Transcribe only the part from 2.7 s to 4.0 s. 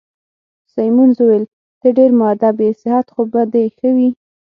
صحت خو به دي ښه